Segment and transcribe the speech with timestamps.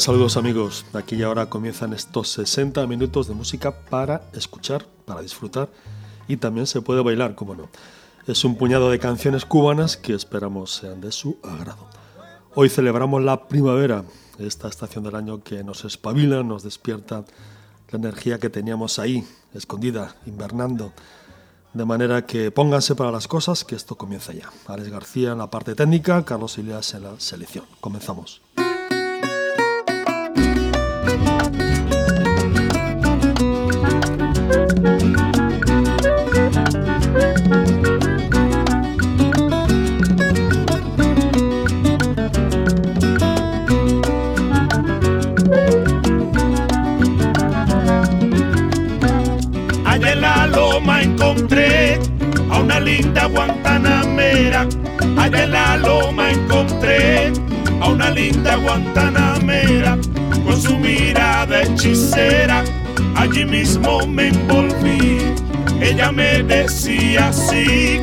[0.00, 5.20] Cordiales saludos amigos, aquí y ahora comienzan estos 60 minutos de música para escuchar, para
[5.20, 5.68] disfrutar
[6.26, 7.68] y también se puede bailar, como no.
[8.26, 11.86] Es un puñado de canciones cubanas que esperamos sean de su agrado.
[12.54, 14.04] Hoy celebramos la primavera,
[14.38, 17.24] esta estación del año que nos espabila, nos despierta
[17.90, 20.94] la energía que teníamos ahí, escondida, invernando.
[21.74, 24.50] De manera que pónganse para las cosas, que esto comienza ya.
[24.66, 27.66] Alex García en la parte técnica, Carlos Ilias en la selección.
[27.80, 28.40] Comenzamos.
[52.80, 54.66] Linda guantanamera,
[55.16, 57.32] allá en la loma encontré
[57.80, 59.98] a una linda guantanamera,
[60.44, 62.64] con su mirada hechicera,
[63.16, 65.18] allí mismo me envolví.
[65.80, 68.00] Ella me decía así,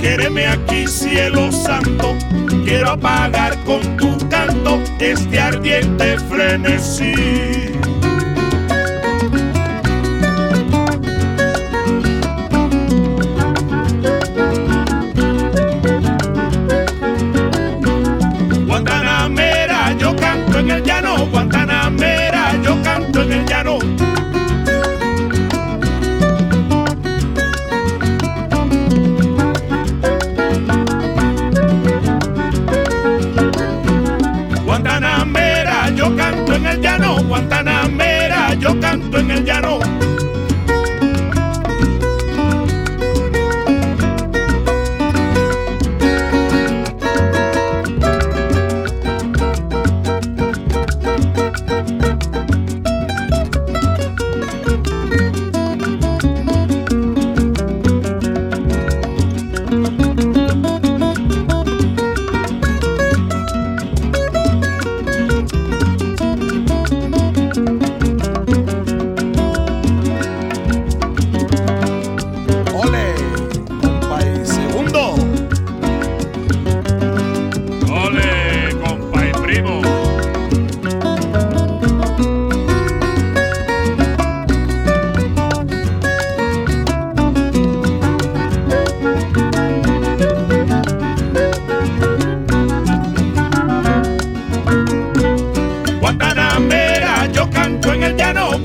[0.00, 2.16] quéreme aquí cielo santo,
[2.64, 7.14] quiero apagar con tu canto este ardiente frenesí.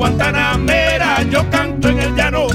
[0.06, 2.46] Guantanamera, yo canto en el llano.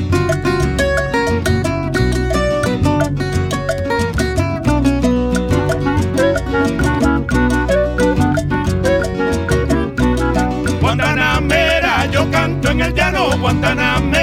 [10.80, 14.19] Guantanamera, yo canto en el llano, Guantanamera.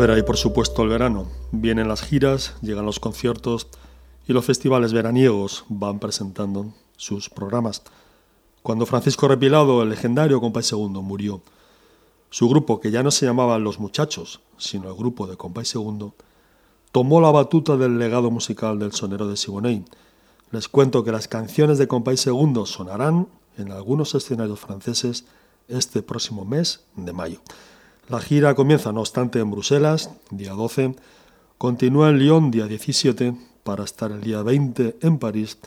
[0.00, 1.26] Por supuesto el verano.
[1.52, 3.66] Vienen las giras, llegan los conciertos
[4.26, 7.82] y los festivales veraniegos van presentando sus programas.
[8.62, 11.42] Cuando Francisco Repilado, el legendario Compay Segundo, murió,
[12.30, 16.14] su grupo, que ya no se llamaba Los Muchachos, sino el grupo de Compay Segundo,
[16.92, 19.84] tomó la batuta del legado musical del sonero de Siboney.
[20.50, 25.26] Les cuento que las canciones de Compay Segundo sonarán en algunos escenarios franceses
[25.68, 27.42] este próximo mes de mayo.
[28.10, 30.96] La gira comienza, no obstante, en Bruselas, día 12,
[31.58, 35.58] continúa en Lyon, día 17, para estar el día 20 en París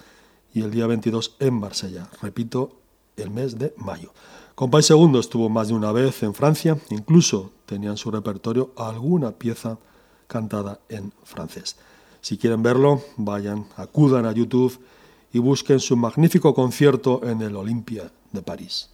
[0.53, 2.09] y el día 22 en Marsella.
[2.21, 2.75] Repito,
[3.15, 4.11] el mes de mayo.
[4.55, 9.31] Compay Segundo estuvo más de una vez en Francia, incluso tenía en su repertorio alguna
[9.31, 9.77] pieza
[10.27, 11.77] cantada en francés.
[12.19, 14.77] Si quieren verlo, vayan, acudan a YouTube
[15.31, 18.89] y busquen su magnífico concierto en el Olympia de París.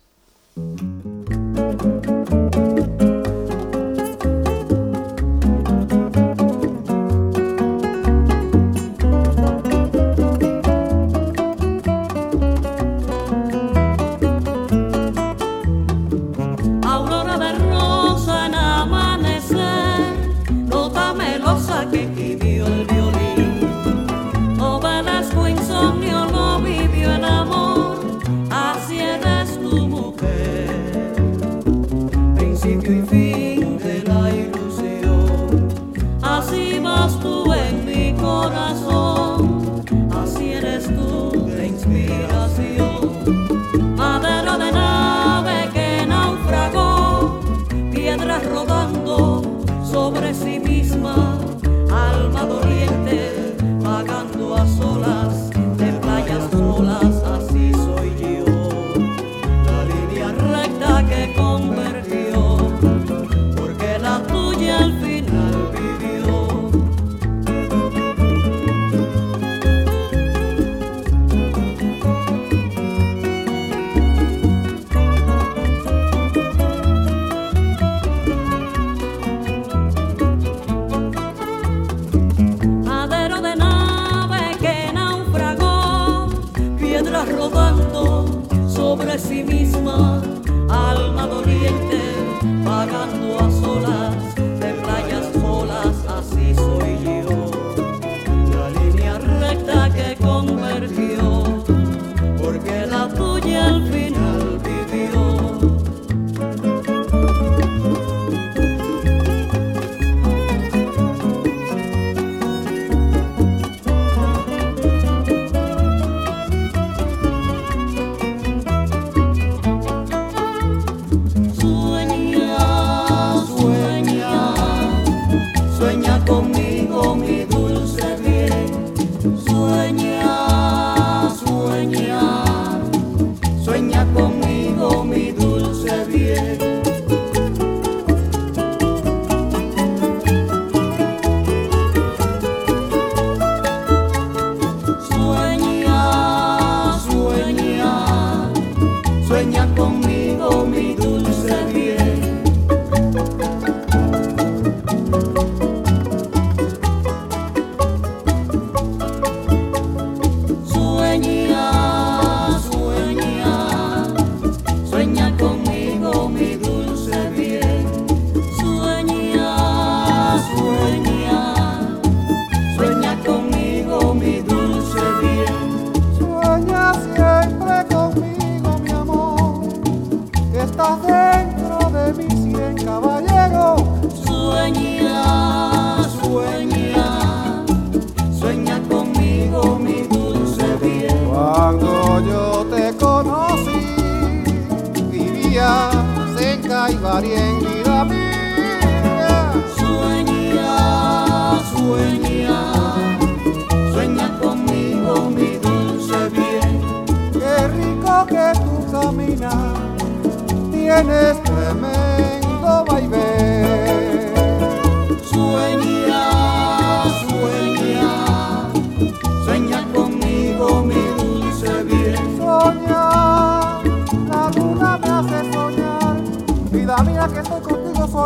[100.29, 101.28] convertido.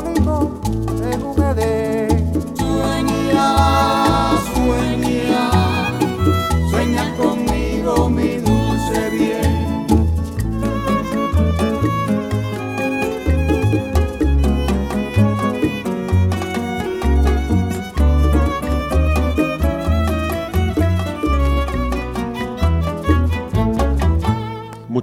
[0.04, 0.33] falling for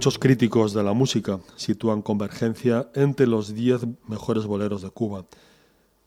[0.00, 5.26] Muchos críticos de la música sitúan Convergencia entre los 10 mejores boleros de Cuba.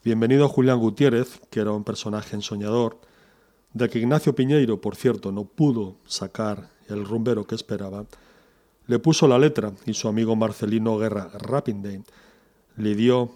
[0.04, 3.00] Bienvenido a Julián Gutiérrez, que era un personaje ensoñador,
[3.72, 8.08] de que Ignacio Piñeiro, por cierto, no pudo sacar el rumbero que esperaba,
[8.88, 12.02] le puso la letra y su amigo Marcelino Guerra Rapinday
[12.78, 13.30] le dio,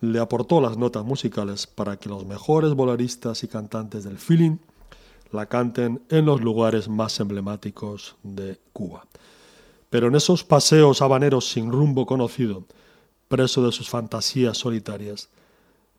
[0.00, 4.58] le aportó las notas musicales para que los mejores boleristas y cantantes del feeling
[5.32, 9.04] la canten en los lugares más emblemáticos de Cuba.
[9.90, 12.64] Pero en esos paseos habaneros sin rumbo conocido,
[13.28, 15.28] preso de sus fantasías solitarias,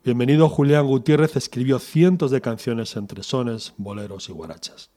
[0.04, 4.90] bienvenido Julián Gutiérrez escribió cientos de canciones entre sones, boleros y guarachas.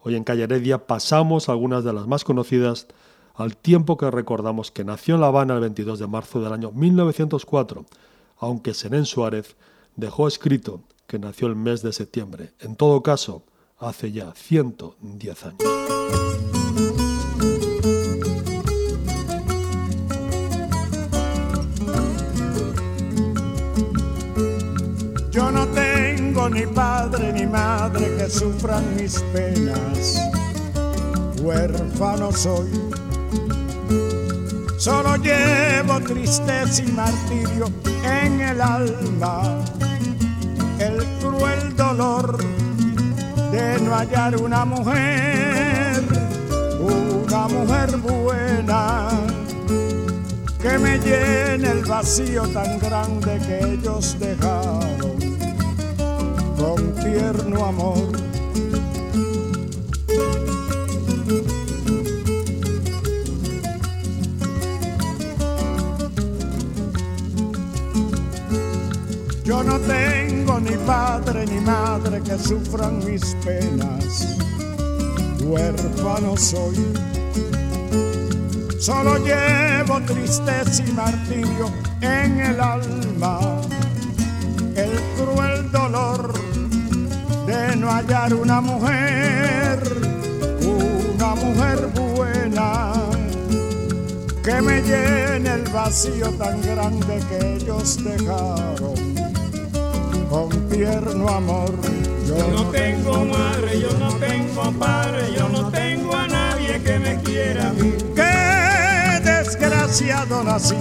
[0.00, 2.86] Hoy en Calle Heredia pasamos algunas de las más conocidas
[3.34, 6.70] al tiempo que recordamos que nació en La Habana el 22 de marzo del año
[6.72, 7.86] 1904,
[8.38, 9.56] aunque Senén Suárez
[9.96, 12.52] dejó escrito que nació el mes de septiembre.
[12.60, 13.42] En todo caso,
[13.78, 16.47] hace ya 110 años.
[28.28, 30.20] Sufran mis penas.
[31.40, 32.70] Huérfano soy.
[34.78, 37.70] Solo llevo tristeza y martirio
[38.04, 39.64] en el alma.
[40.78, 42.38] El cruel dolor
[43.50, 46.04] de no hallar una mujer,
[46.80, 49.08] una mujer buena,
[50.60, 55.37] que me llene el vacío tan grande que ellos dejaron
[56.78, 58.12] con tierno amor.
[69.44, 74.36] Yo no tengo ni padre ni madre que sufran mis penas,
[75.42, 76.76] huérfano soy.
[78.78, 81.70] Solo llevo tristeza y martirio
[82.00, 83.60] en el alma,
[84.76, 86.47] el cruel dolor
[87.78, 89.78] de no hallar una mujer,
[90.60, 92.92] una mujer buena
[94.42, 98.94] que me llene el vacío tan grande que ellos dejaron
[100.28, 101.72] con tierno amor.
[102.26, 107.16] Yo no tengo madre, yo no tengo padre, yo no tengo a nadie que me
[107.22, 107.92] quiera a mí.
[108.14, 110.76] Qué desgraciado nací,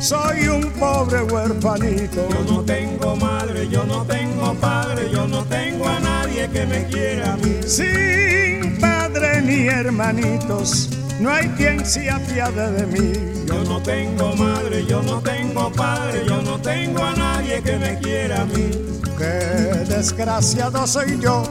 [0.00, 2.28] soy un pobre huerfanito.
[2.28, 6.07] Yo no tengo madre, yo no tengo padre, yo no tengo a nadie
[6.46, 7.58] que me quiera a mí.
[7.66, 10.90] Sin padre ni hermanitos,
[11.20, 13.12] no hay quien se apiade de mí.
[13.46, 17.98] Yo no tengo madre, yo no tengo padre, yo no tengo a nadie que me
[17.98, 18.70] quiera a mí.
[19.16, 21.42] Qué desgraciado soy yo,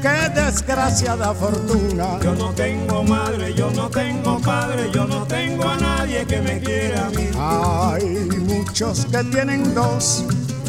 [0.00, 2.18] qué desgraciada fortuna.
[2.22, 6.58] Yo no tengo madre, yo no tengo padre, yo no tengo a nadie que me
[6.60, 7.28] quiera a mí.
[7.38, 10.24] Hay muchos que tienen dos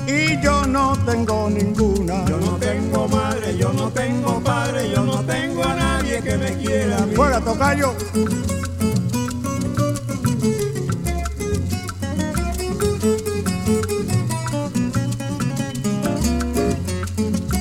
[0.07, 2.25] y yo no tengo ninguna.
[2.25, 6.53] Yo no tengo madre, yo no tengo padre, yo no tengo a nadie que me
[6.53, 7.07] quiera a.
[7.07, 7.93] Fuera, tocayo.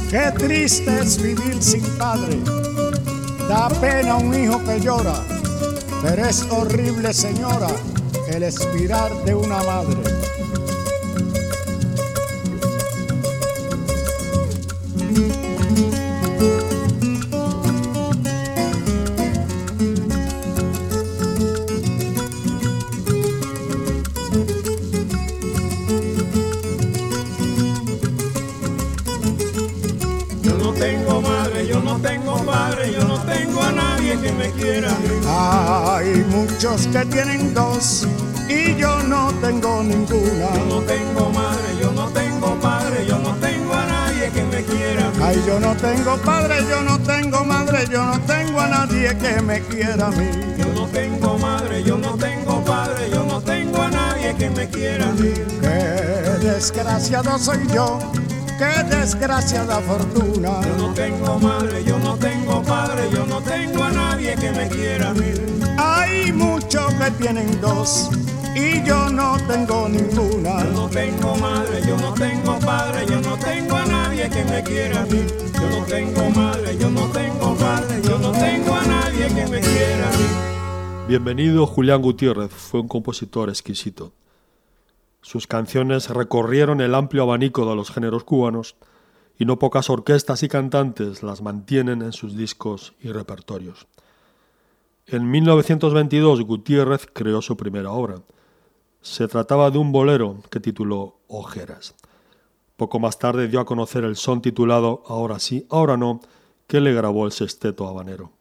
[0.09, 2.39] Qué triste es vivir sin padre.
[3.49, 5.15] Da pena un hijo que llora,
[6.03, 7.69] pero es horrible, señora,
[8.29, 10.16] el expirar de una madre.
[49.07, 50.29] Nadie que me quiera a mí.
[50.59, 54.69] Yo no tengo madre, yo no tengo padre, yo no tengo a nadie que me
[54.69, 55.33] quiera a mí.
[55.61, 57.99] Qué desgraciado soy yo,
[58.59, 60.61] qué desgraciada fortuna.
[60.63, 64.69] Yo no tengo madre, yo no tengo padre, yo no tengo a nadie que me
[64.69, 65.33] quiera a mí.
[65.79, 68.11] Hay muchos que tienen dos
[68.55, 70.65] y yo no tengo ninguna.
[70.65, 74.63] Yo no tengo madre, yo no tengo padre, yo no tengo a nadie que me
[74.63, 75.27] quiera a mí.
[75.53, 77.26] Yo no tengo madre, yo no tengo
[81.09, 84.13] Bienvenido Julián Gutiérrez, fue un compositor exquisito.
[85.23, 88.77] Sus canciones recorrieron el amplio abanico de los géneros cubanos
[89.39, 93.87] y no pocas orquestas y cantantes las mantienen en sus discos y repertorios.
[95.07, 98.17] En 1922 Gutiérrez creó su primera obra.
[99.01, 101.95] Se trataba de un bolero que tituló Ojeras.
[102.77, 106.21] Poco más tarde dio a conocer el son titulado Ahora sí, ahora no,
[106.67, 108.36] que le grabó el sexteto habanero.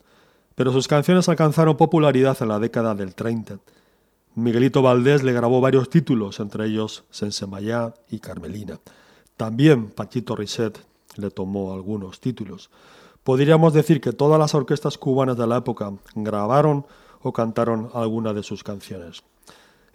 [0.56, 3.60] Pero sus canciones alcanzaron popularidad en la década del 30.
[4.36, 8.80] Miguelito Valdés le grabó varios títulos, entre ellos Sensemayá y Carmelina.
[9.38, 10.80] También Pachito Risset
[11.18, 12.70] le tomó algunos títulos.
[13.24, 16.86] Podríamos decir que todas las orquestas cubanas de la época grabaron
[17.22, 19.24] o cantaron alguna de sus canciones.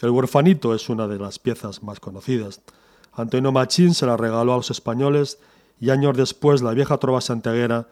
[0.01, 2.61] El huerfanito es una de las piezas más conocidas.
[3.13, 5.39] Antonio Machín se la regaló a los españoles
[5.79, 7.89] y años después la vieja trova santiaguera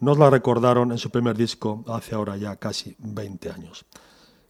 [0.00, 3.86] nos la recordaron en su primer disco hace ahora ya casi 20 años.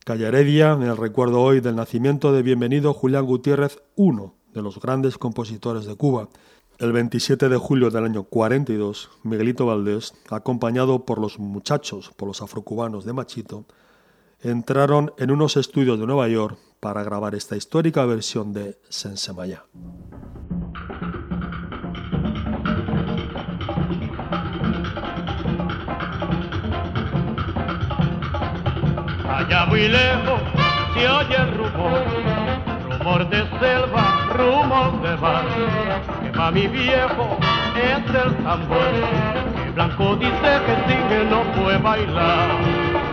[0.04, 4.80] Calle Heredia, en el recuerdo hoy del nacimiento de bienvenido Julián Gutiérrez, uno de los
[4.80, 6.28] grandes compositores de Cuba.
[6.78, 12.42] El 27 de julio del año 42, Miguelito Valdés, acompañado por los muchachos, por los
[12.42, 13.64] afrocubanos de Machito,
[14.40, 19.64] entraron en unos estudios de Nueva York para grabar esta histórica versión de Sensemayá.
[29.46, 30.40] allá muy lejos
[30.94, 32.04] se oye el rumor,
[32.98, 35.44] rumor de selva, rumor de mar,
[36.22, 37.38] que mami viejo
[37.76, 38.92] es el tambor,
[39.64, 43.05] que blanco dice que sigue no puede bailar.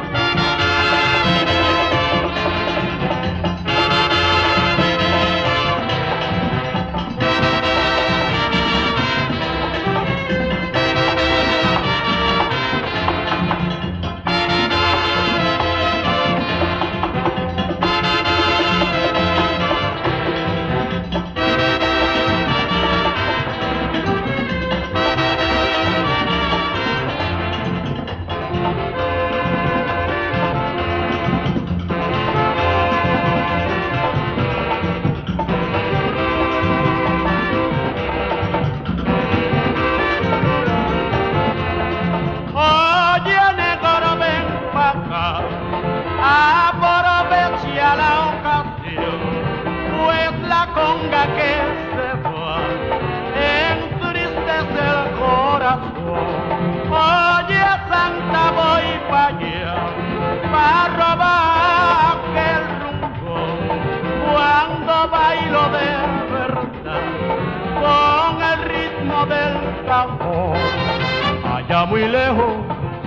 [71.93, 72.53] muy lejos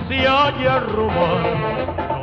[0.07, 1.41] se halla rumor,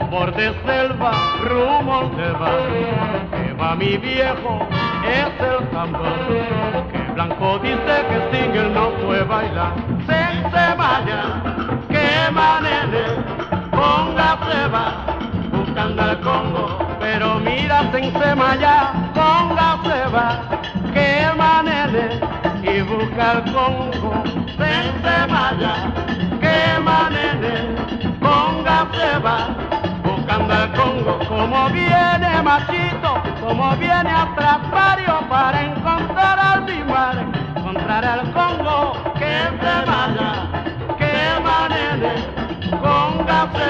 [0.00, 1.12] rumor de selva,
[1.44, 3.29] rumor de mar.
[3.33, 4.66] Que va mi viejo,
[5.05, 6.09] es el tambor.
[6.90, 9.74] Que blanco dice que sin él no puede bailar.
[10.07, 10.22] Se,
[10.53, 11.20] se vaya,
[11.90, 13.05] que manene,
[13.70, 14.38] ponga
[14.74, 14.87] va,
[15.53, 16.79] buscando al Congo.
[16.98, 19.77] Pero mira, se, se vaya, ponga
[20.14, 20.40] va,
[20.94, 22.07] que manene,
[22.62, 24.14] y busca al Congo.
[24.57, 24.72] Se,
[25.03, 26.05] se vaya
[26.55, 27.55] tema, nene,
[29.25, 29.38] va,
[30.03, 37.17] buscando al Congo, como viene machito, como viene atrapario para encontrar al Dimar,
[37.57, 40.31] encontrar al Congo, que se vaya,
[41.01, 41.14] que
[41.47, 42.14] va, nene,
[42.83, 43.69] póngase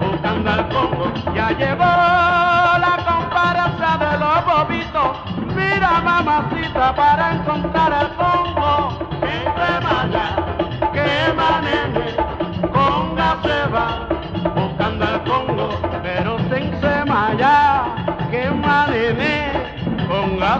[0.00, 1.92] buscando al Congo, ya llegó
[2.86, 5.10] la comparsa de los bobitos,
[5.54, 10.37] mira mamacita para encontrar al Congo, que se vaya.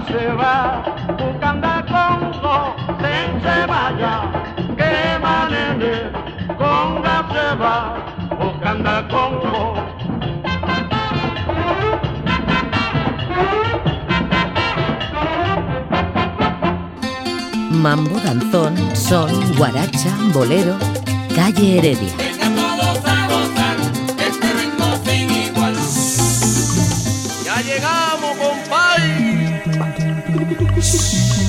[0.06, 0.84] se va,
[1.18, 4.30] Bucanda Congo, sen se vaya,
[4.76, 6.10] que manene,
[6.56, 7.96] Conga se va,
[8.38, 9.74] Bucanda Congo.
[17.70, 20.76] Mambo, danzón, son, guaracha, bolero,
[21.34, 22.37] calle Heredia.
[30.80, 30.98] 是。
[30.98, 31.47] 什么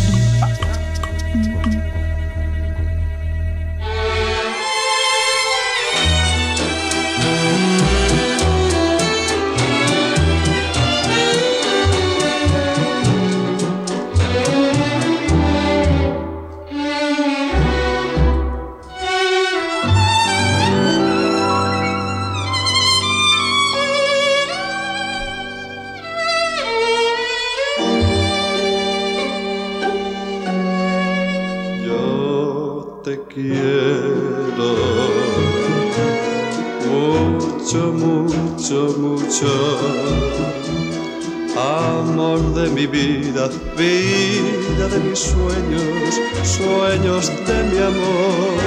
[43.32, 48.58] vida, de mis sueños, sueños de mi amor.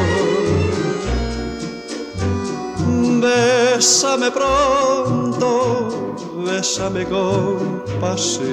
[3.20, 6.14] Bésame pronto,
[6.46, 8.52] bésame con pasión,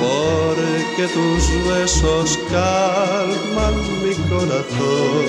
[0.00, 5.26] porque tus besos calman mi corazón.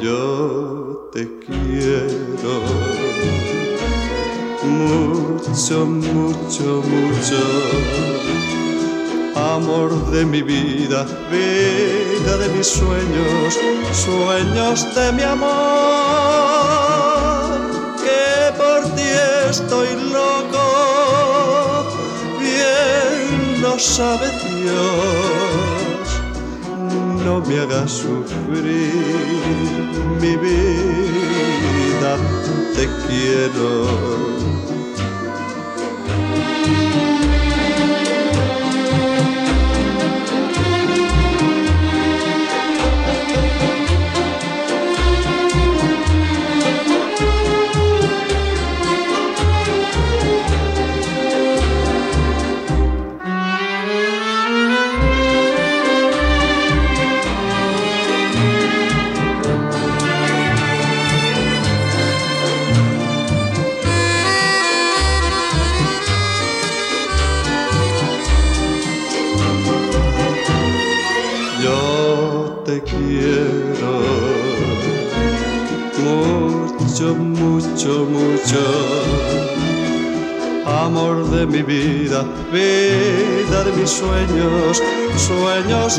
[0.00, 1.55] Yo te quiero.
[5.66, 7.40] mucho, mucho, mucho.
[9.34, 13.58] Amor de mi vida, vida de mis sueños,
[13.92, 15.50] sueños de mi amor,
[17.98, 19.02] que por ti
[19.50, 20.64] estoy loco,
[22.38, 26.06] bien lo sabe Dios,
[27.24, 28.92] no me hagas sufrir
[30.20, 32.16] mi vida,
[32.76, 34.65] te quiero.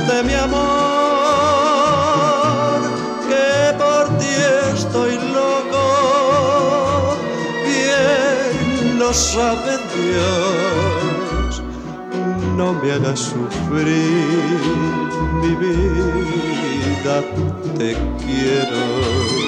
[0.06, 0.58] De mi amor,
[3.28, 4.34] que por ti
[4.74, 7.18] estoy loco,
[7.66, 11.64] bien lo sabe Dios,
[12.56, 13.96] no me hagas sufrir
[15.42, 17.24] mi vida,
[17.78, 19.47] te quiero.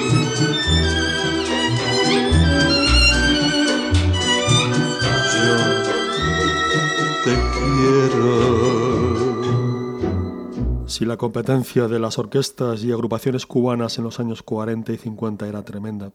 [11.00, 15.48] Si la competencia de las orquestas y agrupaciones cubanas en los años 40 y 50
[15.48, 16.12] era tremenda,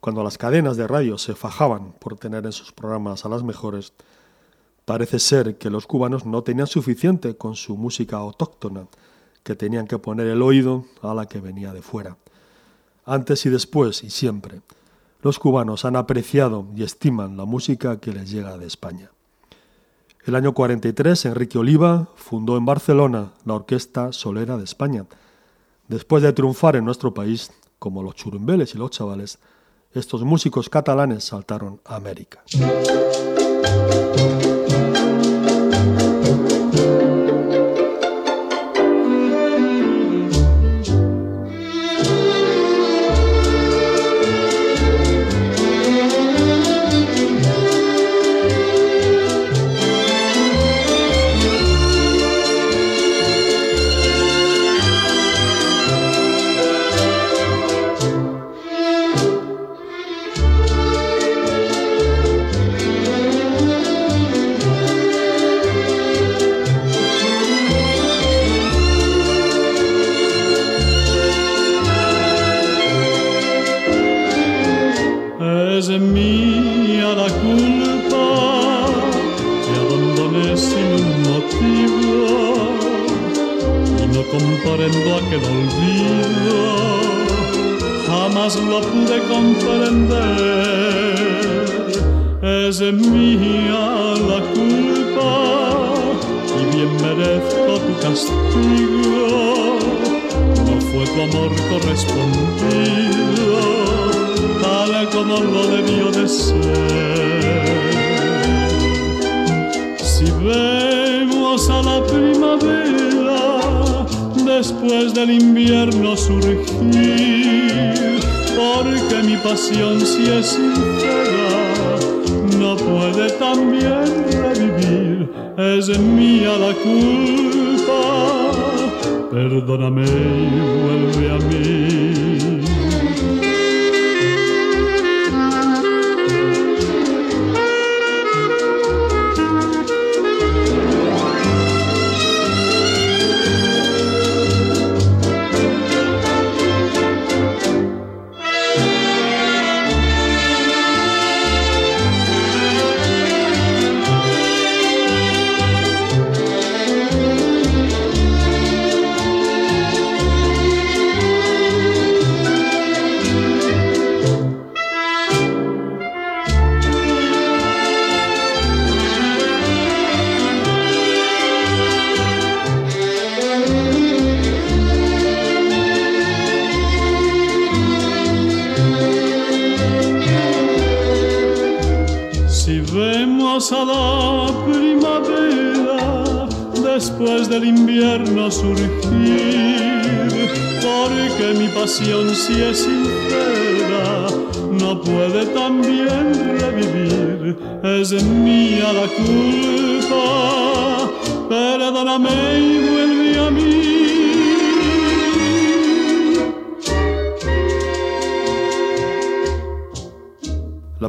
[0.00, 3.92] cuando las cadenas de radio se fajaban por tener en sus programas a las mejores,
[4.86, 8.86] parece ser que los cubanos no tenían suficiente con su música autóctona,
[9.42, 12.16] que tenían que poner el oído a la que venía de fuera.
[13.04, 14.62] Antes y después, y siempre,
[15.20, 19.10] los cubanos han apreciado y estiman la música que les llega de España.
[20.26, 25.06] El año 43, Enrique Oliva fundó en Barcelona la Orquesta Solera de España.
[25.86, 29.38] Después de triunfar en nuestro país, como los churumbeles y los chavales,
[29.92, 32.42] estos músicos catalanes saltaron a América.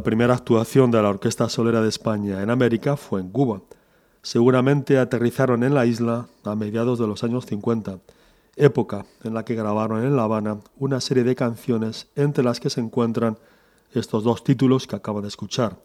[0.08, 3.60] Primera actuación de la Orquesta Solera de España en América fue en Cuba.
[4.22, 7.98] Seguramente aterrizaron en la isla a mediados de los años 50,
[8.56, 12.70] época en la que grabaron en La Habana una serie de canciones entre las que
[12.70, 13.36] se encuentran
[13.92, 15.76] estos dos títulos que acabo de escuchar,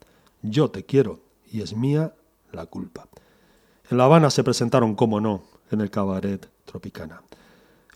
[0.42, 1.20] Yo te quiero
[1.52, 2.14] y es mía
[2.54, 3.10] la culpa.
[3.92, 7.24] En La Habana se presentaron, como no, en el cabaret Tropicana.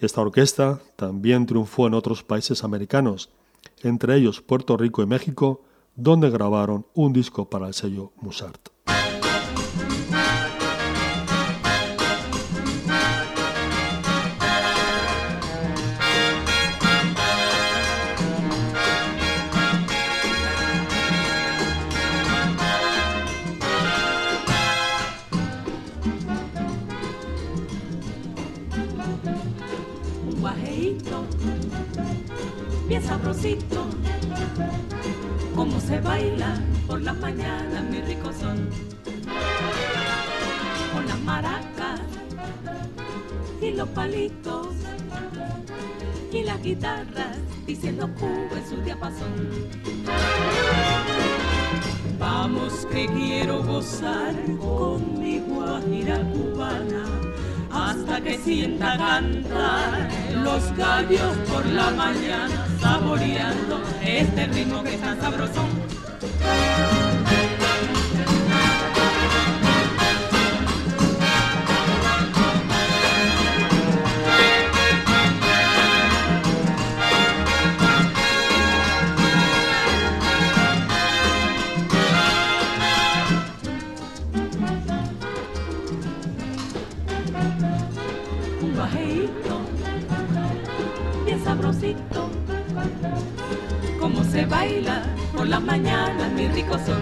[0.01, 3.29] Esta orquesta también triunfó en otros países americanos,
[3.81, 5.61] entre ellos Puerto Rico y México,
[5.97, 8.69] donde grabaron un disco para el sello Musart.
[32.88, 33.86] bien sabrosito,
[35.57, 36.61] como se baila.
[36.85, 38.69] Por la mañana, mi rico son,
[40.93, 41.99] con las maracas
[43.61, 44.67] y los palitos
[46.31, 49.49] y las guitarras diciendo Cuba en su diapasón.
[52.19, 57.26] Vamos que quiero gozar con mi guajira cubana
[57.77, 60.09] hasta que sienta cantar.
[60.43, 65.15] Los gallos por la mañana, saboreando este ritmo que está
[94.41, 94.50] sabroso.
[94.50, 95.04] baila
[95.36, 97.02] por las mañanas, mi rico son.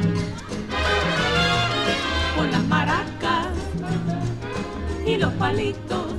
[2.36, 3.48] Con las maracas
[5.06, 6.14] y los palitos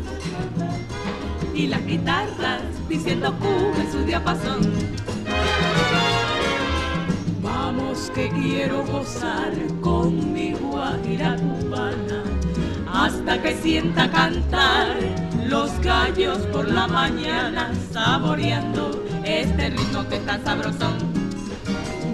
[1.55, 4.61] y las guitarras diciendo Cuba en su diapasón.
[7.43, 12.23] Vamos que quiero gozar con mi guajira cubana
[12.93, 14.97] hasta que sienta cantar
[15.47, 21.06] los gallos por la mañana saboreando este ritmo que está sabrosón.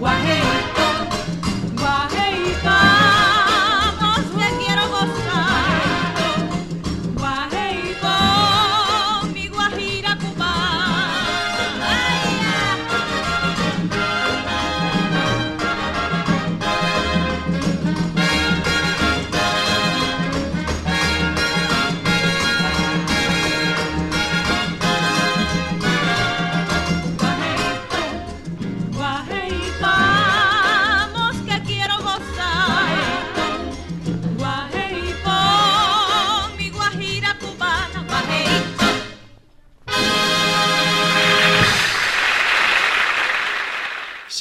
[0.03, 0.72] Guajeito,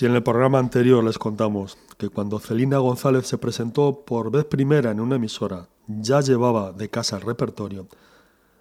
[0.02, 4.46] Si en el programa anterior les contamos que cuando Celina González se presentó por vez
[4.46, 7.86] primera en una emisora ya llevaba de casa el repertorio,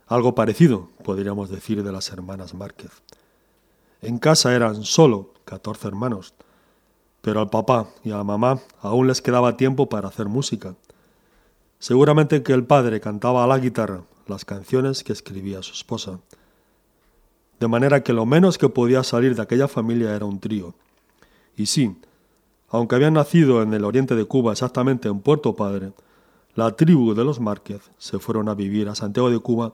[0.07, 2.91] algo parecido podríamos decir de las hermanas Márquez.
[4.03, 6.35] En casa eran solo 14 hermanos,
[7.23, 10.75] pero al papá y a la mamá aún les quedaba tiempo para hacer música.
[11.79, 16.19] Seguramente que el padre cantaba a la guitarra las canciones que escribía su esposa.
[17.59, 20.75] De manera que lo menos que podía salir de aquella familia era un trío
[21.57, 21.97] y sí,
[22.69, 25.93] aunque habían nacido en el oriente de Cuba, exactamente en Puerto Padre,
[26.55, 29.73] la tribu de los Márquez se fueron a vivir a Santiago de Cuba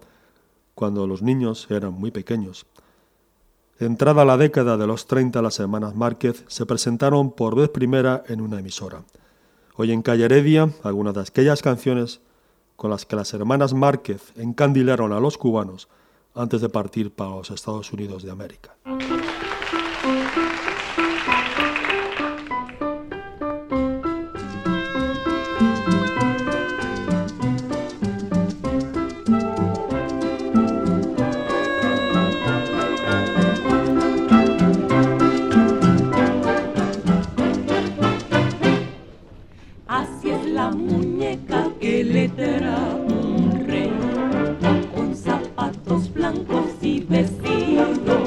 [0.74, 2.66] cuando los niños eran muy pequeños.
[3.78, 8.40] Entrada la década de los 30, las hermanas Márquez se presentaron por vez primera en
[8.40, 9.02] una emisora.
[9.76, 12.20] Hoy en Calle Heredia, algunas de aquellas canciones
[12.76, 15.88] con las que las hermanas Márquez encandilaron a los cubanos
[16.34, 18.76] antes de partir para los Estados Unidos de América.
[47.16, 48.25] destino.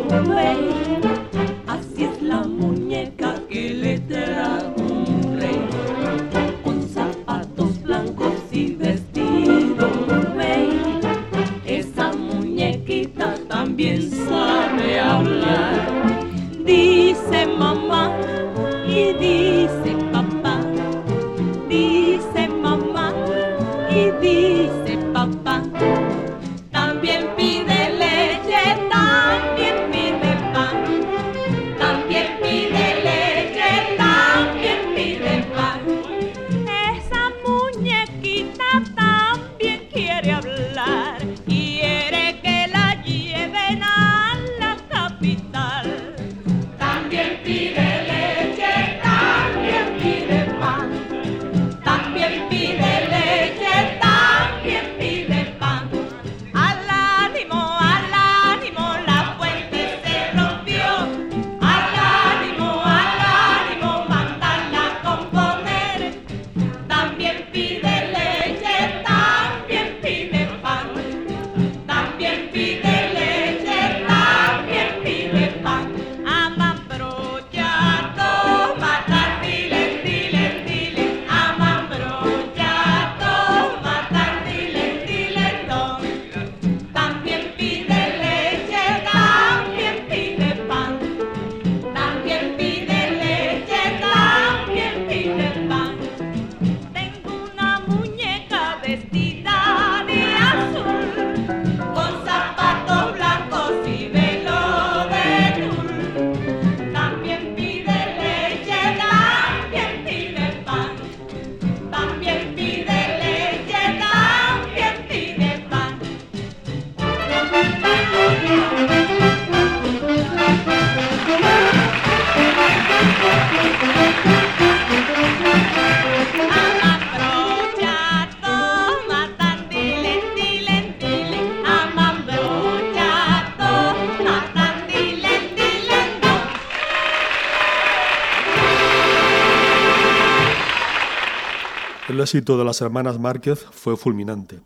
[142.29, 144.61] Éxito de las hermanas Márquez fue fulminante.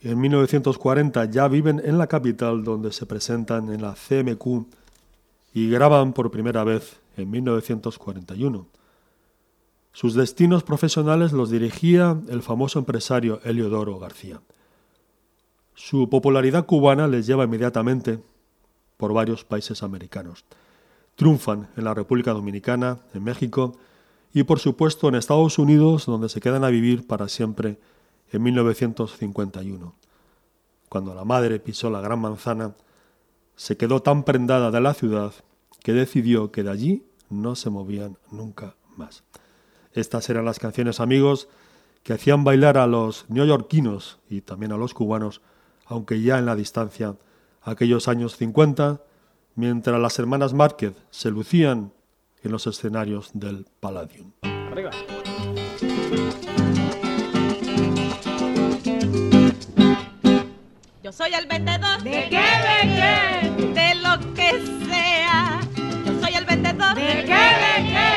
[0.00, 4.64] En 1940 ya viven en la capital donde se presentan en la CMQ
[5.52, 8.66] y graban por primera vez en 1941.
[9.92, 14.40] Sus destinos profesionales los dirigía el famoso empresario Heliodoro García.
[15.74, 18.18] Su popularidad cubana les lleva inmediatamente
[18.96, 20.46] por varios países americanos.
[21.16, 23.76] Triunfan en la República Dominicana, en México
[24.32, 27.78] y por supuesto en Estados Unidos, donde se quedan a vivir para siempre
[28.32, 29.94] en 1951.
[30.88, 32.74] Cuando la madre pisó la Gran Manzana,
[33.56, 35.32] se quedó tan prendada de la ciudad
[35.82, 39.22] que decidió que de allí no se movían nunca más.
[39.92, 41.48] Estas eran las canciones, amigos,
[42.02, 45.42] que hacían bailar a los neoyorquinos y también a los cubanos,
[45.86, 47.16] aunque ya en la distancia,
[47.62, 49.02] aquellos años 50,
[49.56, 51.92] mientras las hermanas Márquez se lucían
[52.42, 54.32] en los escenarios del Palladium.
[54.42, 54.90] Arriba.
[61.02, 62.02] Yo soy el vendedor.
[62.02, 62.38] ¿De qué?
[62.38, 63.50] ¿De qué?
[63.74, 64.50] De lo que
[64.88, 65.60] sea.
[66.06, 66.94] Yo soy el vendedor.
[66.94, 67.42] ¿De qué?
[67.64, 68.12] ¿De qué?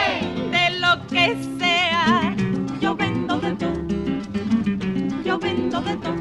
[0.52, 2.36] De lo que sea.
[2.80, 3.74] Yo vendo de todo.
[5.24, 6.14] Yo vendo de todo.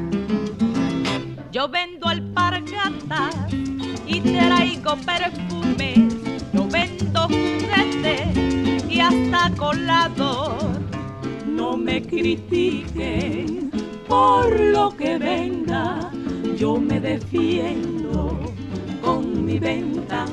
[1.51, 3.35] Yo vendo alpargatas
[4.07, 6.12] y traigo perfumes.
[8.89, 10.81] Y hasta colador.
[11.47, 13.71] No me critiquen
[14.07, 16.11] por lo que venga,
[16.57, 18.39] yo me defiendo
[19.01, 20.25] con mi venta.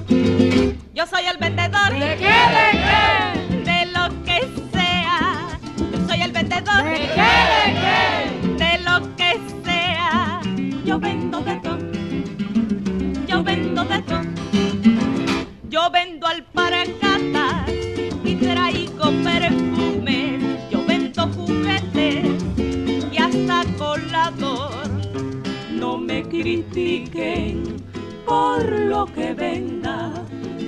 [0.94, 1.92] Yo soy el vendedor.
[1.92, 2.36] ¿De qué?
[2.56, 3.70] ¿De qué?
[3.70, 4.40] De lo que
[4.72, 5.58] sea.
[5.92, 6.84] Yo soy el vendedor.
[6.84, 7.30] ¿De qué?
[7.54, 8.64] ¿De qué?
[8.64, 10.40] De lo que sea.
[10.84, 11.29] Yo vendo
[26.70, 27.76] critiquen
[28.26, 30.12] por lo que venda,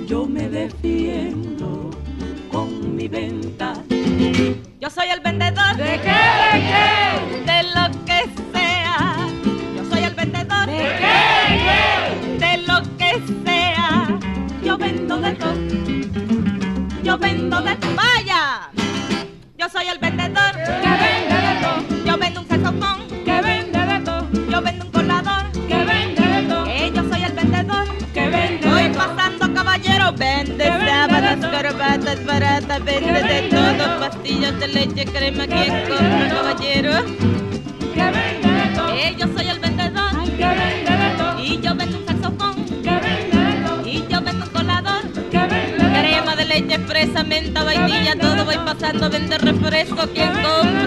[0.07, 1.91] yo me defiendo
[2.51, 3.73] con mi venta.
[4.79, 5.75] Yo soy el vendedor.
[5.77, 6.19] ¿De qué?
[6.51, 7.51] ¿De qué?
[7.51, 8.19] De lo que
[8.53, 9.15] sea.
[9.75, 10.65] Yo soy el vendedor.
[10.65, 10.73] ¿De?
[10.73, 12.45] ¿De qué?
[12.45, 14.19] De lo que sea.
[14.63, 15.53] Yo vendo de todo.
[17.03, 17.95] Yo vendo de todo.
[17.95, 18.32] ¡Vaya!
[31.35, 36.91] Botas, corbatas baratas, vende de todo, pastillas de leche, crema, que compra, caballero?
[38.95, 40.11] Eh, yo soy el vendedor.
[41.41, 42.65] Y yo vendo un saxofón.
[43.83, 45.01] Y yo vendo un colador.
[45.31, 50.82] Crema de leche, fresa, menta, vainilla, todo voy pasando, vende refresco, ¿quién compra?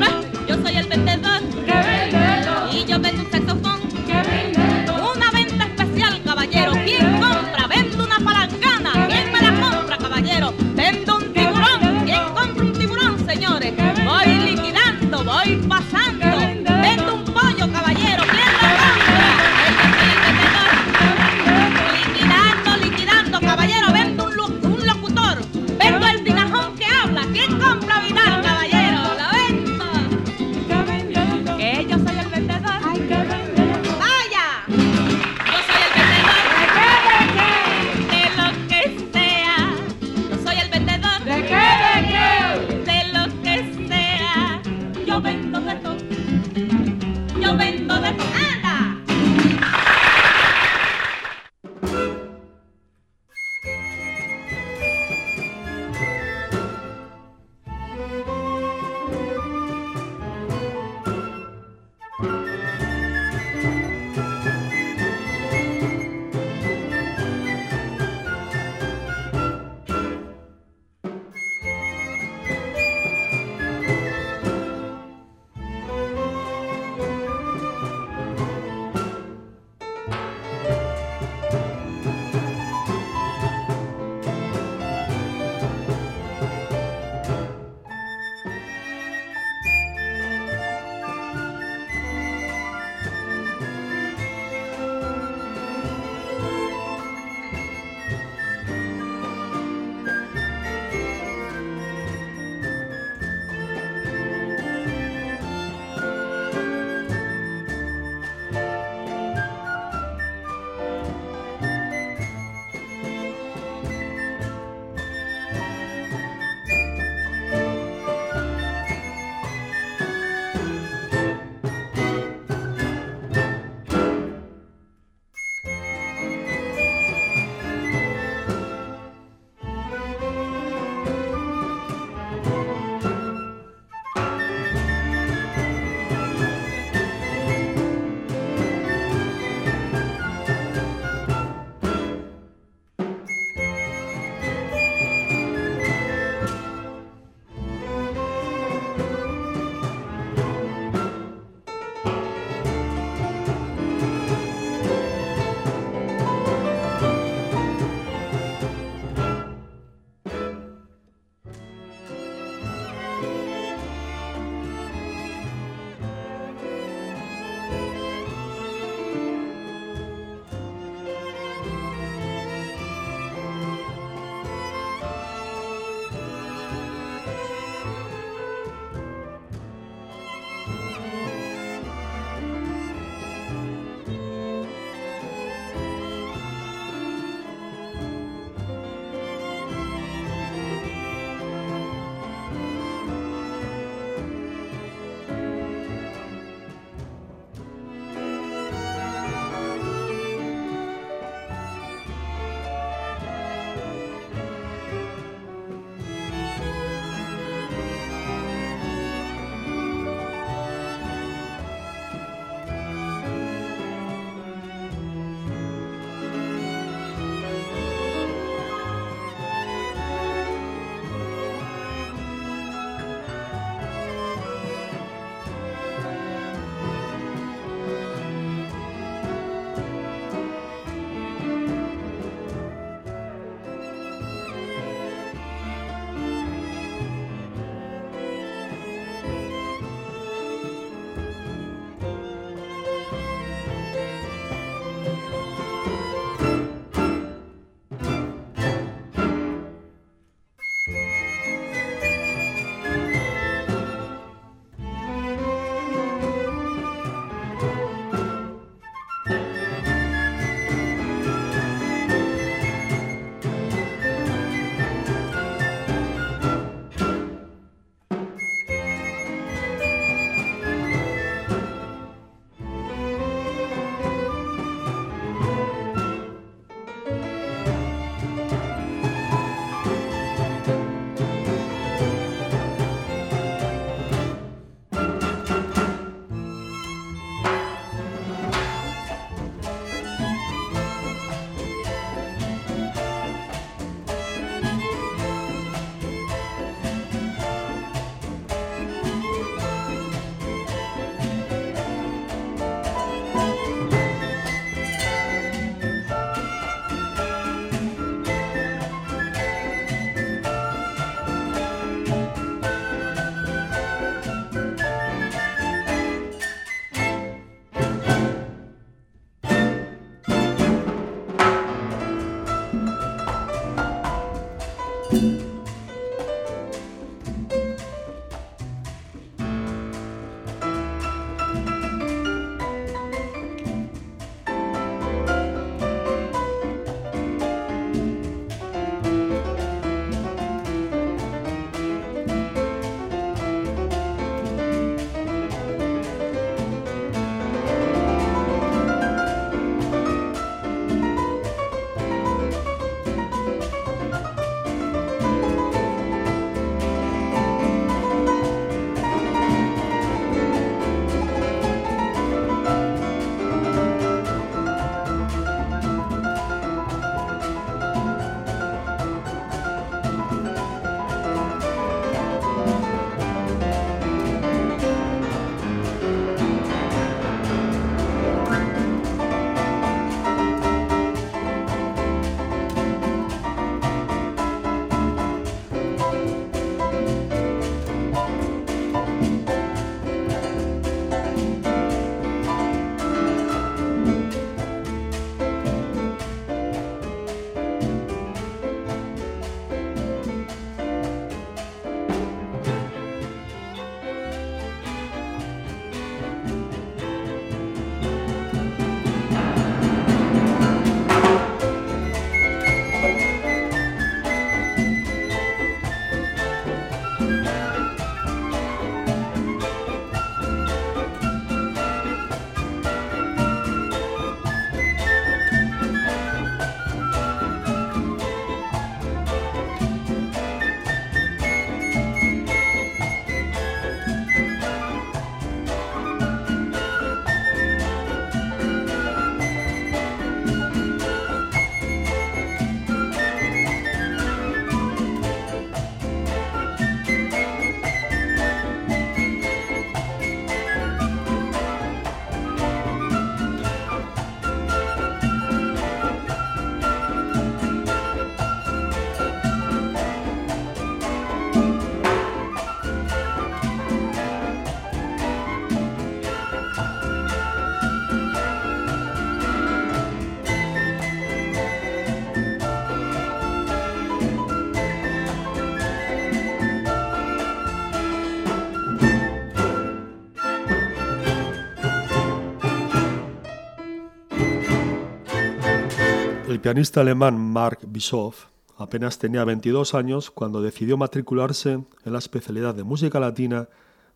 [486.66, 488.46] Pianista alemán Mark Bischoff
[488.76, 493.68] apenas tenía 22 años cuando decidió matricularse en la especialidad de música latina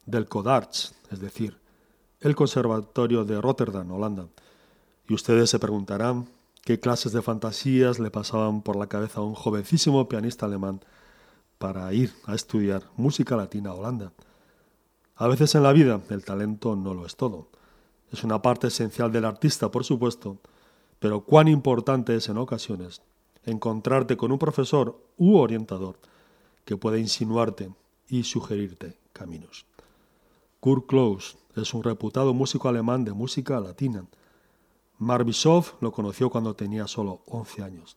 [0.05, 1.59] del Codarts, es decir,
[2.19, 4.27] el Conservatorio de Rotterdam, Holanda.
[5.07, 6.27] Y ustedes se preguntarán
[6.65, 10.81] qué clases de fantasías le pasaban por la cabeza a un jovencísimo pianista alemán
[11.59, 14.13] para ir a estudiar música latina a Holanda.
[15.15, 17.47] A veces en la vida el talento no lo es todo.
[18.11, 20.39] Es una parte esencial del artista, por supuesto,
[21.01, 23.03] pero cuán importante es en ocasiones
[23.45, 25.97] encontrarte con un profesor u orientador
[26.65, 27.71] que pueda insinuarte
[28.09, 29.67] y sugerirte caminos.
[30.61, 34.05] Kurt Klaus es un reputado músico alemán de música latina.
[34.99, 37.97] Bischoff lo conoció cuando tenía solo 11 años.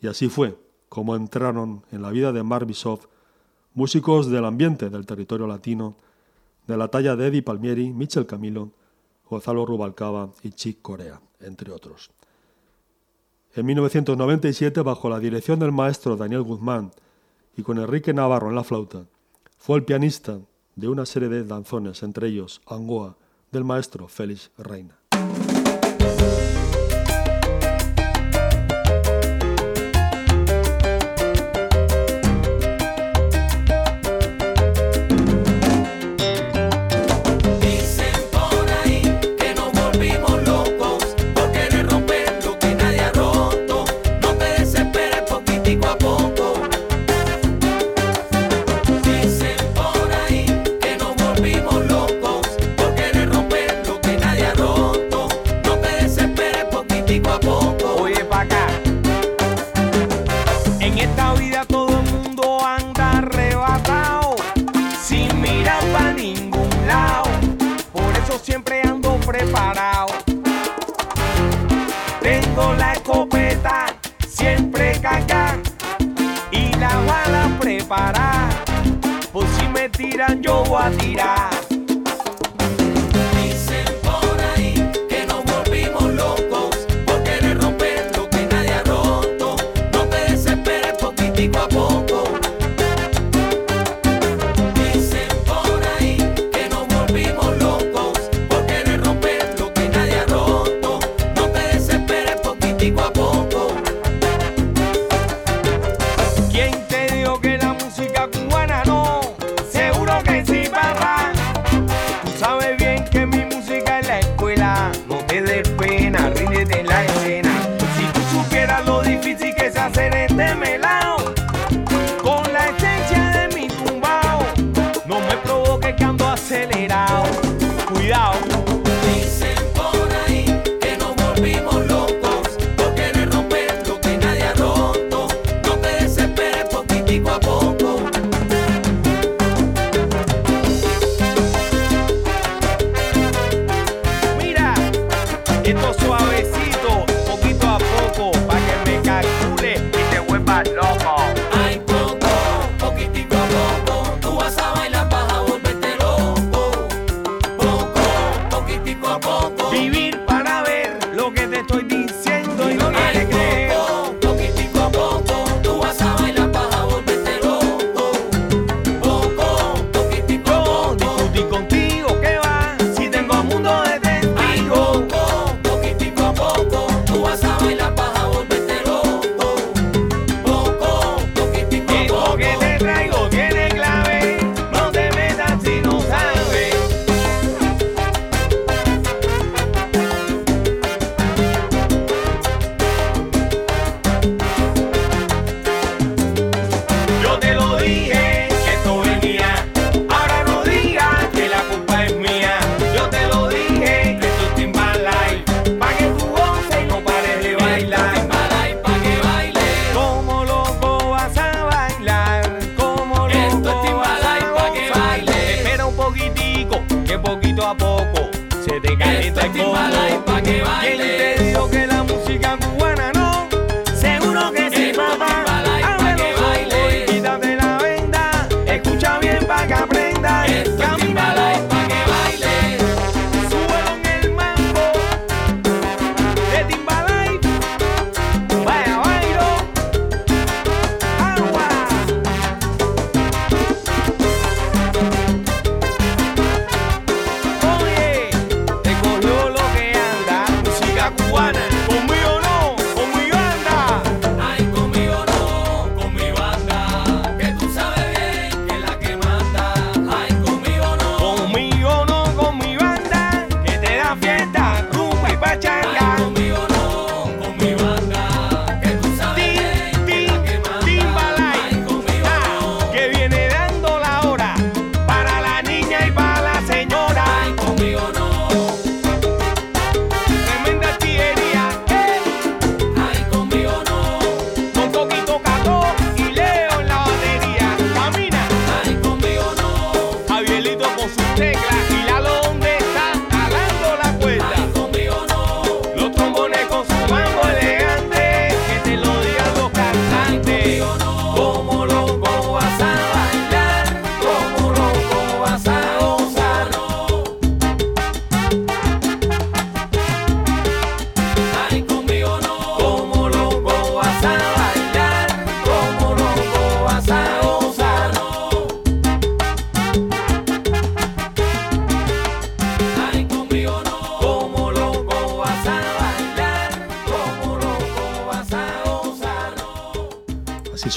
[0.00, 0.58] Y así fue
[0.88, 3.06] como entraron en la vida de Bischoff
[3.74, 5.96] músicos del ambiente del territorio latino,
[6.66, 8.70] de la talla de Eddie Palmieri, Michel Camilo,
[9.28, 12.10] Gonzalo Rubalcaba y Chick Corea, entre otros.
[13.54, 16.90] En 1997, bajo la dirección del maestro Daniel Guzmán
[17.54, 19.04] y con Enrique Navarro en la flauta,
[19.58, 20.40] fue el pianista
[20.74, 23.16] de una serie de danzones, entre ellos Angoa,
[23.50, 25.01] del maestro Félix Reina.
[79.32, 81.71] Pues si me tiran, yo voy a tirar.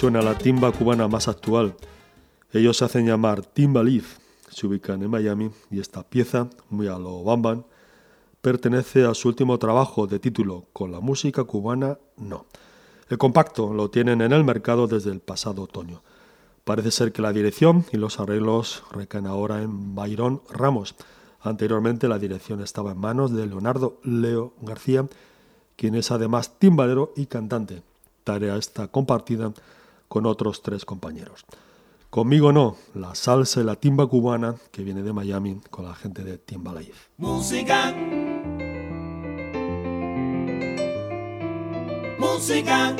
[0.06, 1.74] suena la timba cubana más actual.
[2.53, 4.20] Ellos se hacen llamar Timba Leaf,
[4.51, 7.66] se ubican en Miami y esta pieza, muy a lo Bamban,
[8.39, 12.45] pertenece a su último trabajo de título Con la música cubana no.
[13.10, 16.03] El compacto lo tienen en el mercado desde el pasado otoño.
[16.66, 20.93] Parece ser que la dirección y los arreglos recaen ahora en Byron Ramos.
[21.41, 25.08] Anteriormente la dirección estaba en manos de Leonardo Leo García,
[25.76, 27.82] quien es además timbalero y cantante.
[28.24, 29.51] Tarea esta compartida
[30.08, 31.45] con otros tres compañeros.
[32.10, 36.24] Conmigo no, la salsa y la timba cubana que viene de Miami con la gente
[36.24, 37.10] de Timbalife.
[37.18, 37.93] Música.
[42.18, 42.95] Música.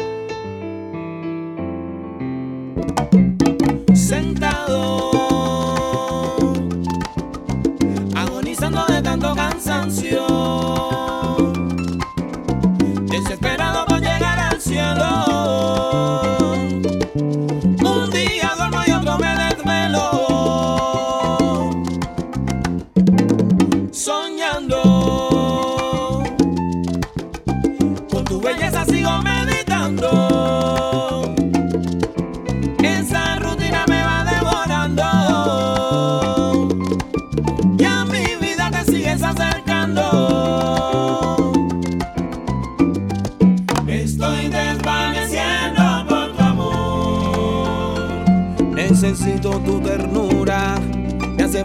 [3.94, 5.25] Sentado.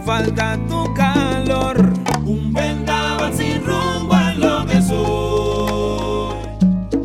[0.05, 1.93] falta tu calor.
[2.25, 6.35] Un vendaval sin rumbo es lo que soy.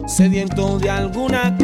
[0.07, 1.56] Sediento de alguna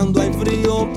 [0.00, 0.89] Quando é frio.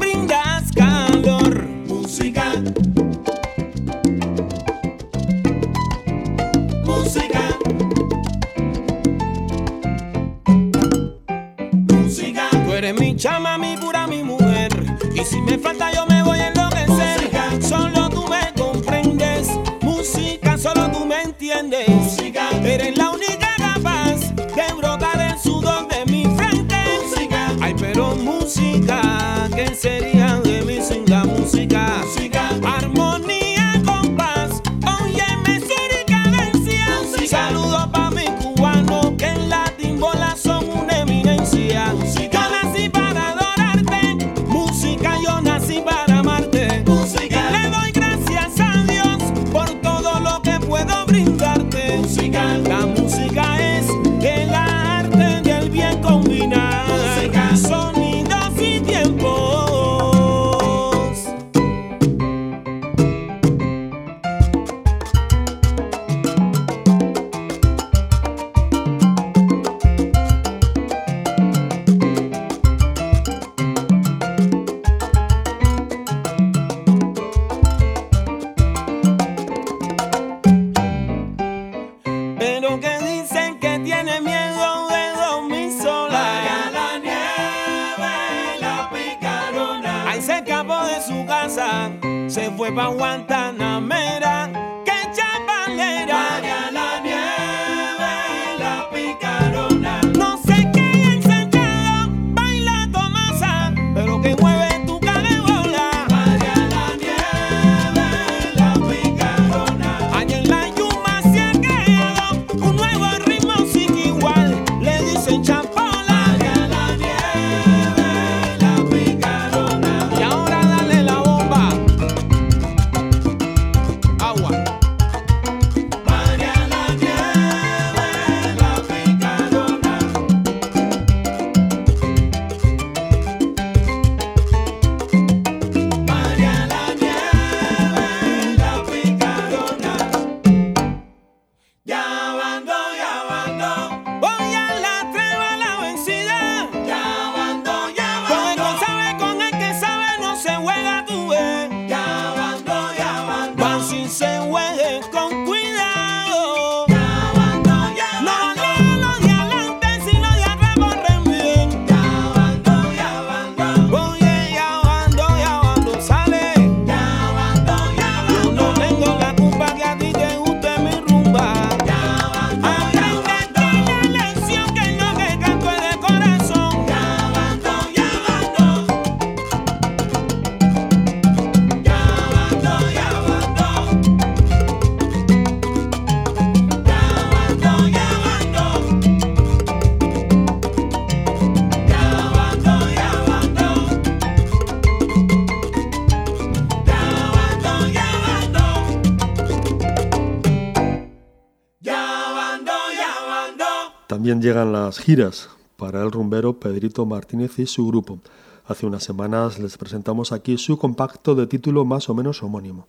[204.85, 208.19] las giras para el rumbero Pedrito Martínez y su grupo.
[208.65, 212.87] Hace unas semanas les presentamos aquí su compacto de título más o menos homónimo,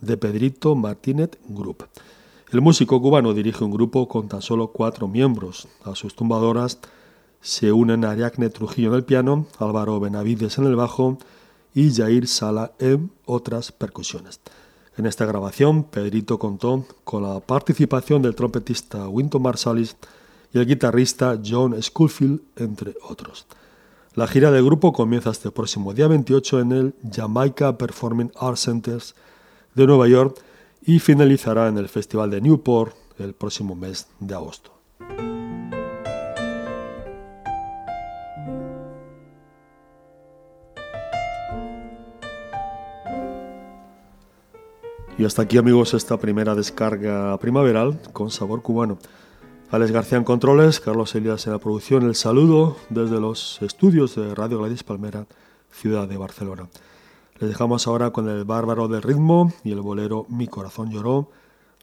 [0.00, 1.86] de Pedrito Martínez Group.
[2.50, 5.68] El músico cubano dirige un grupo con tan solo cuatro miembros.
[5.84, 6.80] A sus tumbadoras
[7.40, 11.18] se unen Ariacne Trujillo en el piano, Álvaro Benavides en el bajo
[11.72, 14.40] y Jair Sala en otras percusiones.
[14.96, 19.96] En esta grabación, Pedrito contó con la participación del trompetista Winton Marsalis
[20.52, 23.46] y el guitarrista John Schoolfield, entre otros.
[24.14, 29.14] La gira del grupo comienza este próximo día 28 en el Jamaica Performing Arts Centers
[29.74, 30.40] de Nueva York
[30.82, 34.72] y finalizará en el Festival de Newport el próximo mes de agosto.
[45.18, 48.98] Y hasta aquí amigos esta primera descarga primaveral con sabor cubano.
[49.70, 54.34] Alex García en controles, Carlos Elias en la producción, el saludo desde los estudios de
[54.34, 55.26] Radio Gladys Palmera,
[55.70, 56.70] ciudad de Barcelona.
[57.38, 61.28] Les dejamos ahora con el bárbaro del ritmo y el bolero Mi corazón lloró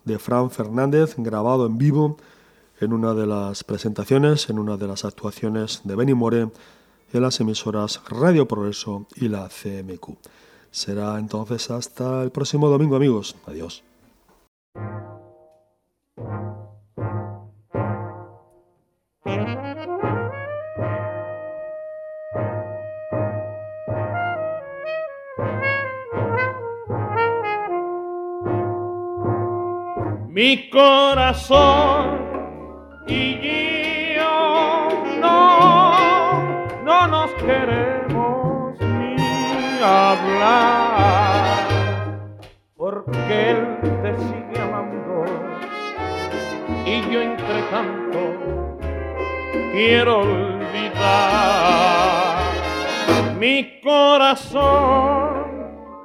[0.03, 2.17] de Fran Fernández, grabado en vivo
[2.79, 6.49] en una de las presentaciones, en una de las actuaciones de Benny More
[7.13, 10.17] en las emisoras Radio Progreso y la CMQ.
[10.71, 13.35] Será entonces hasta el próximo domingo, amigos.
[13.45, 13.83] Adiós.
[19.25, 19.33] Mi
[30.69, 32.19] corazón
[33.07, 35.91] y yo no,
[36.83, 39.15] no nos queremos ni
[39.81, 41.65] hablar,
[42.77, 45.25] porque él te sigue amando
[46.85, 48.04] y yo entre tanto
[49.75, 51.65] quiero olvidar
[53.37, 55.33] mi corazón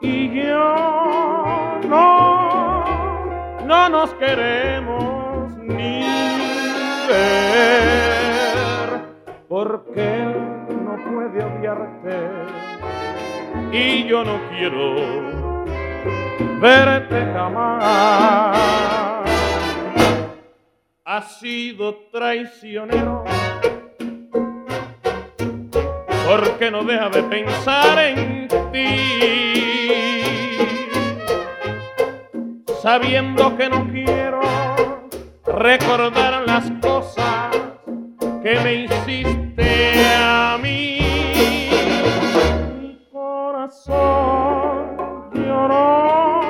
[0.01, 2.85] y yo no,
[3.65, 6.03] no nos queremos ni
[7.09, 8.89] ver,
[9.49, 10.35] porque él
[10.85, 12.17] no puede odiarte
[13.71, 14.97] y yo no quiero
[16.61, 19.10] verte jamás.
[21.21, 23.25] Has sido traicionero
[26.27, 29.11] porque no deja de pensar en ti,
[32.81, 34.41] sabiendo que no quiero
[35.45, 37.55] recordar las cosas
[38.43, 41.01] que me hiciste a mí.
[42.81, 44.97] Mi corazón
[45.35, 46.41] lloró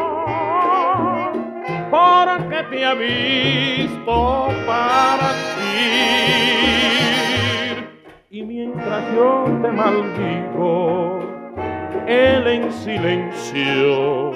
[1.90, 4.49] porque te ha visto
[9.20, 11.20] yo te maldigo,
[12.06, 14.32] él en silencio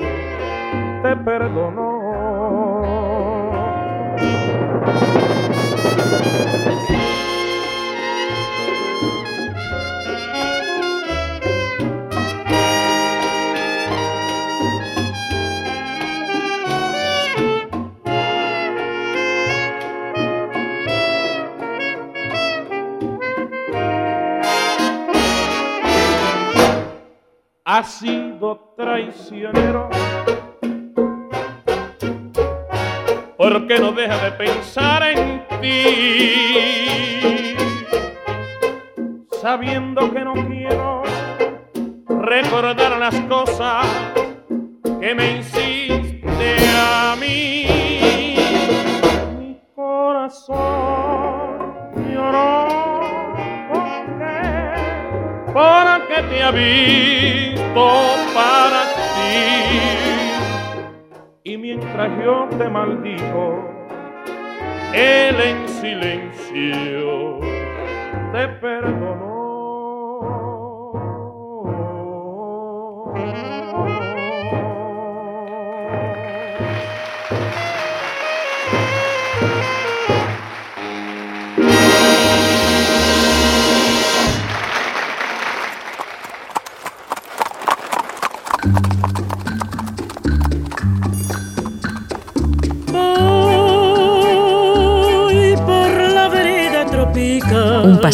[1.03, 1.85] te perdonó.
[27.85, 29.91] Has sido traicionero.
[33.37, 37.55] Porque no deja de pensar en ti,
[39.39, 40.33] sabiendo que no
[62.75, 63.71] maldigo,
[64.93, 67.39] él en silencio
[68.33, 68.94] te perdonó.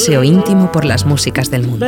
[0.00, 1.84] Paseo íntimo por las músicas del mundo.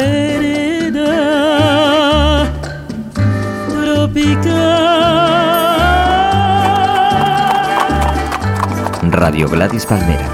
[9.10, 10.28] Radio Gladys Palmera.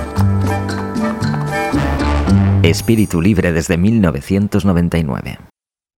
[2.65, 5.48] Espíritu libre desde 1999.